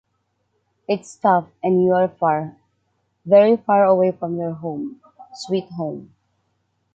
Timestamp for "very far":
3.23-3.83